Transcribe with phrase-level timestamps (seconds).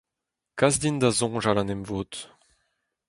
[0.59, 2.11] Kas din da soñjal en emvod